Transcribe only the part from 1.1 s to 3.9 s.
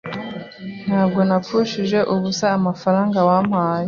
napfushije ubusa amafaranga wampaye